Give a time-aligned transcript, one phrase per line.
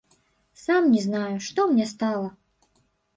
[0.61, 2.27] Сам не знаю, што мне стала?